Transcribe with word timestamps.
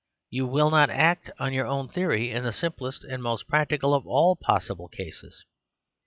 You 0.31 0.47
will 0.47 0.71
not 0.71 0.89
act 0.89 1.29
on 1.37 1.53
you 1.53 1.61
own 1.63 1.87
theory 1.87 2.31
in 2.31 2.43
the 2.43 2.51
simplest 2.51 3.03
and 3.03 3.21
most 3.21 3.47
practical 3.47 3.93
of 3.93 4.07
all 4.07 4.35
possible 4.35 4.87
cases. 4.87 5.45